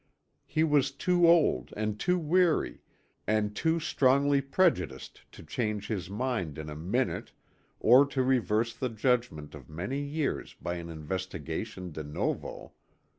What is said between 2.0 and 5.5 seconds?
weary, and too strongly prejudiced to